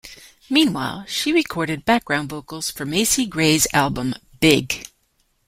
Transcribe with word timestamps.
Meanwhile, 0.49 1.05
she 1.07 1.31
recorded 1.31 1.85
background 1.85 2.29
vocals 2.31 2.71
for 2.71 2.85
Macy 2.87 3.27
Gray's 3.27 3.67
album 3.71 4.15
"Big". 4.39 4.87